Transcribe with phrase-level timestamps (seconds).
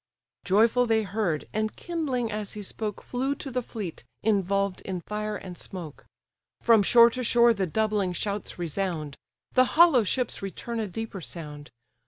[0.45, 5.35] Joyful they heard, and kindling as he spoke, Flew to the fleet, involved in fire
[5.37, 6.07] and smoke.
[6.59, 9.15] From shore to shore the doubling shouts resound,
[9.53, 11.69] The hollow ships return a deeper sound.